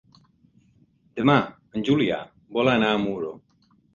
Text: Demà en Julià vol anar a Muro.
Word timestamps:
Demà 1.19 1.35
en 1.79 1.85
Julià 1.91 2.19
vol 2.57 2.73
anar 2.75 2.91
a 2.95 2.99
Muro. 3.07 3.33